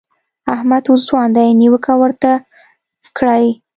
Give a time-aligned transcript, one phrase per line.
[0.53, 2.31] احمد اوس ځوان دی؛ نيوکه ورته
[3.17, 3.45] کړئ.